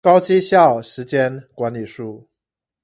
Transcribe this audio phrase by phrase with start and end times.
[0.03, 2.25] 高績效時間管理術